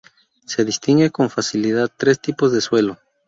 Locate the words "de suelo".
2.51-2.97